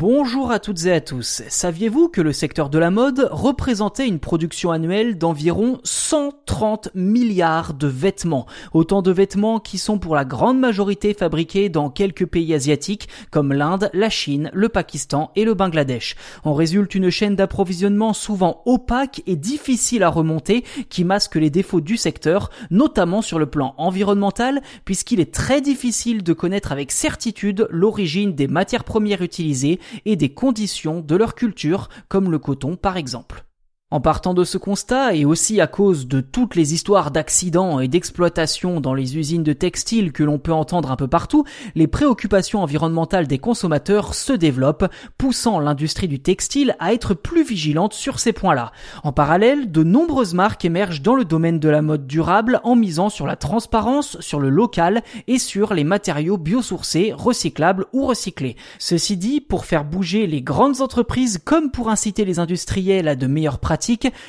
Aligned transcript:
Bonjour 0.00 0.52
à 0.52 0.60
toutes 0.60 0.86
et 0.86 0.92
à 0.92 1.00
tous. 1.00 1.42
Saviez-vous 1.48 2.08
que 2.08 2.20
le 2.20 2.32
secteur 2.32 2.70
de 2.70 2.78
la 2.78 2.92
mode 2.92 3.28
représentait 3.32 4.06
une 4.06 4.20
production 4.20 4.70
annuelle 4.70 5.18
d'environ 5.18 5.80
130 5.82 6.90
milliards 6.94 7.74
de 7.74 7.88
vêtements? 7.88 8.46
Autant 8.72 9.02
de 9.02 9.10
vêtements 9.10 9.58
qui 9.58 9.76
sont 9.76 9.98
pour 9.98 10.14
la 10.14 10.24
grande 10.24 10.60
majorité 10.60 11.14
fabriqués 11.14 11.68
dans 11.68 11.90
quelques 11.90 12.26
pays 12.26 12.54
asiatiques 12.54 13.08
comme 13.32 13.52
l'Inde, 13.52 13.90
la 13.92 14.08
Chine, 14.08 14.52
le 14.54 14.68
Pakistan 14.68 15.32
et 15.34 15.44
le 15.44 15.54
Bangladesh. 15.54 16.14
En 16.44 16.54
résulte 16.54 16.94
une 16.94 17.10
chaîne 17.10 17.34
d'approvisionnement 17.34 18.12
souvent 18.12 18.62
opaque 18.66 19.22
et 19.26 19.34
difficile 19.34 20.04
à 20.04 20.10
remonter 20.10 20.62
qui 20.90 21.02
masque 21.02 21.34
les 21.34 21.50
défauts 21.50 21.80
du 21.80 21.96
secteur, 21.96 22.50
notamment 22.70 23.20
sur 23.20 23.40
le 23.40 23.46
plan 23.46 23.74
environnemental 23.78 24.62
puisqu'il 24.84 25.18
est 25.18 25.34
très 25.34 25.60
difficile 25.60 26.22
de 26.22 26.32
connaître 26.34 26.70
avec 26.70 26.92
certitude 26.92 27.66
l'origine 27.72 28.36
des 28.36 28.46
matières 28.46 28.84
premières 28.84 29.22
utilisées 29.22 29.80
et 30.04 30.16
des 30.16 30.32
conditions 30.32 31.00
de 31.00 31.16
leur 31.16 31.34
culture, 31.34 31.88
comme 32.08 32.30
le 32.30 32.38
coton 32.38 32.76
par 32.76 32.96
exemple. 32.96 33.44
En 33.90 34.02
partant 34.02 34.34
de 34.34 34.44
ce 34.44 34.58
constat, 34.58 35.14
et 35.14 35.24
aussi 35.24 35.62
à 35.62 35.66
cause 35.66 36.06
de 36.08 36.20
toutes 36.20 36.56
les 36.56 36.74
histoires 36.74 37.10
d'accidents 37.10 37.80
et 37.80 37.88
d'exploitation 37.88 38.82
dans 38.82 38.92
les 38.92 39.16
usines 39.16 39.42
de 39.42 39.54
textiles 39.54 40.12
que 40.12 40.22
l'on 40.22 40.38
peut 40.38 40.52
entendre 40.52 40.92
un 40.92 40.96
peu 40.96 41.08
partout, 41.08 41.44
les 41.74 41.86
préoccupations 41.86 42.62
environnementales 42.62 43.26
des 43.26 43.38
consommateurs 43.38 44.12
se 44.12 44.34
développent, 44.34 44.92
poussant 45.16 45.58
l'industrie 45.58 46.06
du 46.06 46.20
textile 46.20 46.76
à 46.80 46.92
être 46.92 47.14
plus 47.14 47.42
vigilante 47.42 47.94
sur 47.94 48.18
ces 48.18 48.34
points-là. 48.34 48.72
En 49.04 49.12
parallèle, 49.12 49.72
de 49.72 49.82
nombreuses 49.82 50.34
marques 50.34 50.66
émergent 50.66 51.00
dans 51.00 51.14
le 51.14 51.24
domaine 51.24 51.58
de 51.58 51.70
la 51.70 51.80
mode 51.80 52.06
durable 52.06 52.60
en 52.64 52.76
misant 52.76 53.08
sur 53.08 53.26
la 53.26 53.36
transparence, 53.36 54.20
sur 54.20 54.38
le 54.38 54.50
local 54.50 55.02
et 55.28 55.38
sur 55.38 55.72
les 55.72 55.84
matériaux 55.84 56.36
biosourcés, 56.36 57.14
recyclables 57.16 57.86
ou 57.94 58.04
recyclés. 58.04 58.56
Ceci 58.78 59.16
dit, 59.16 59.40
pour 59.40 59.64
faire 59.64 59.86
bouger 59.86 60.26
les 60.26 60.42
grandes 60.42 60.82
entreprises 60.82 61.40
comme 61.42 61.70
pour 61.70 61.88
inciter 61.88 62.26
les 62.26 62.38
industriels 62.38 63.08
à 63.08 63.16
de 63.16 63.26
meilleures 63.26 63.60
pratiques, 63.60 63.77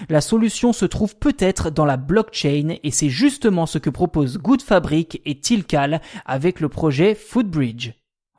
la 0.10 0.22
solution 0.22 0.74
se 0.74 0.86
trouve 0.86 1.16
peut-être 1.16 1.70
dans 1.70 1.86
la 1.86 1.98
blockchain 1.98 2.76
et 2.84 2.92
c'est 2.92 3.10
justement 3.10 3.66
ce 3.66 3.78
que 3.78 3.90
propose 3.90 4.38
Good 4.38 4.62
Fabric 4.62 5.22
et 5.26 5.40
Tilcal 5.40 6.02
avec 6.26 6.60
le 6.60 6.70
projet 6.70 7.16
Foodbridge. 7.16 7.92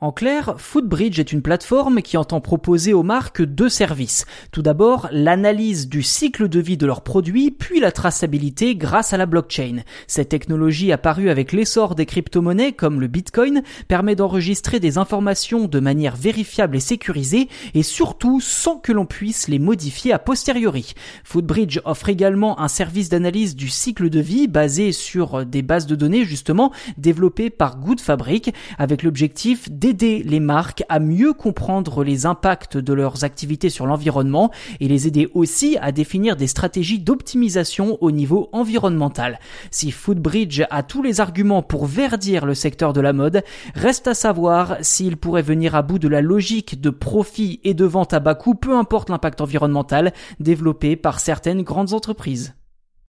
En 0.03 0.11
clair, 0.11 0.55
Foodbridge 0.57 1.19
est 1.19 1.31
une 1.31 1.43
plateforme 1.43 2.01
qui 2.01 2.17
entend 2.17 2.41
proposer 2.41 2.91
aux 2.91 3.03
marques 3.03 3.43
deux 3.43 3.69
services. 3.69 4.25
Tout 4.51 4.63
d'abord, 4.63 5.07
l'analyse 5.11 5.87
du 5.87 6.01
cycle 6.01 6.49
de 6.49 6.59
vie 6.59 6.75
de 6.75 6.87
leurs 6.87 7.03
produits, 7.03 7.51
puis 7.51 7.79
la 7.79 7.91
traçabilité 7.91 8.75
grâce 8.75 9.13
à 9.13 9.17
la 9.17 9.27
blockchain. 9.27 9.83
Cette 10.07 10.29
technologie 10.29 10.91
apparue 10.91 11.29
avec 11.29 11.51
l'essor 11.51 11.93
des 11.93 12.07
crypto-monnaies 12.07 12.71
comme 12.71 12.99
le 12.99 13.05
Bitcoin 13.05 13.61
permet 13.87 14.15
d'enregistrer 14.15 14.79
des 14.79 14.97
informations 14.97 15.67
de 15.67 15.79
manière 15.79 16.15
vérifiable 16.15 16.77
et 16.77 16.79
sécurisée 16.79 17.47
et 17.75 17.83
surtout 17.83 18.41
sans 18.41 18.77
que 18.77 18.93
l'on 18.93 19.05
puisse 19.05 19.49
les 19.49 19.59
modifier 19.59 20.13
a 20.13 20.17
posteriori. 20.17 20.95
Foodbridge 21.23 21.79
offre 21.85 22.09
également 22.09 22.59
un 22.59 22.69
service 22.69 23.09
d'analyse 23.09 23.55
du 23.55 23.69
cycle 23.69 24.09
de 24.09 24.19
vie 24.19 24.47
basé 24.47 24.93
sur 24.93 25.45
des 25.45 25.61
bases 25.61 25.85
de 25.85 25.93
données 25.93 26.25
justement 26.25 26.71
développées 26.97 27.51
par 27.51 27.77
Good 27.77 28.01
Fabric 28.01 28.51
avec 28.79 29.03
l'objectif 29.03 29.69
aider 29.91 30.23
les 30.23 30.39
marques 30.39 30.83
à 30.87 30.99
mieux 31.01 31.33
comprendre 31.33 32.05
les 32.05 32.25
impacts 32.25 32.77
de 32.77 32.93
leurs 32.93 33.25
activités 33.25 33.69
sur 33.69 33.85
l'environnement 33.85 34.49
et 34.79 34.87
les 34.87 35.05
aider 35.05 35.29
aussi 35.33 35.77
à 35.81 35.91
définir 35.91 36.37
des 36.37 36.47
stratégies 36.47 36.99
d'optimisation 36.99 37.97
au 37.99 38.11
niveau 38.11 38.47
environnemental. 38.53 39.37
Si 39.69 39.91
Foodbridge 39.91 40.63
a 40.69 40.81
tous 40.81 41.03
les 41.03 41.19
arguments 41.19 41.61
pour 41.61 41.85
verdir 41.87 42.45
le 42.45 42.53
secteur 42.53 42.93
de 42.93 43.01
la 43.01 43.11
mode, 43.11 43.43
reste 43.75 44.07
à 44.07 44.13
savoir 44.13 44.77
s'il 44.79 45.17
pourrait 45.17 45.41
venir 45.41 45.75
à 45.75 45.81
bout 45.81 45.99
de 45.99 46.07
la 46.07 46.21
logique 46.21 46.79
de 46.79 46.89
profit 46.89 47.59
et 47.65 47.73
de 47.73 47.85
vente 47.85 48.13
à 48.13 48.21
bas 48.21 48.35
coût, 48.35 48.55
peu 48.55 48.77
importe 48.77 49.09
l'impact 49.09 49.41
environnemental 49.41 50.13
développé 50.39 50.95
par 50.95 51.19
certaines 51.19 51.63
grandes 51.63 51.93
entreprises. 51.93 52.55